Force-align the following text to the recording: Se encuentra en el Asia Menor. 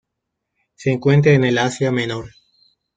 Se 0.73 0.89
encuentra 0.89 1.33
en 1.33 1.43
el 1.43 1.59
Asia 1.59 1.91
Menor. 1.91 2.31